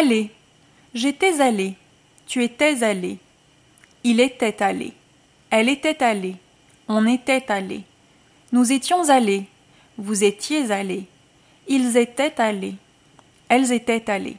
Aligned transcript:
Allez. 0.00 0.30
J'étais 0.94 1.42
allé. 1.42 1.74
Tu 2.26 2.42
étais 2.42 2.82
allé. 2.82 3.18
Il 4.02 4.18
était 4.18 4.62
allé. 4.62 4.94
Elle 5.50 5.68
était 5.68 6.02
allée. 6.02 6.36
On 6.88 7.06
était 7.06 7.44
allé. 7.52 7.82
Nous 8.50 8.72
étions 8.72 9.10
allés. 9.10 9.44
Vous 9.98 10.24
étiez 10.24 10.70
allés. 10.70 11.04
Ils 11.68 11.98
étaient 11.98 12.40
allés. 12.40 12.76
Elles 13.46 13.72
étaient 13.72 14.10
allées. 14.10 14.38